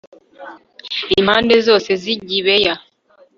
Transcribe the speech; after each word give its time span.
impande 1.19 1.53
zose 1.67 1.89
z 2.01 2.03
i 2.13 2.15
gibeya 2.27 2.73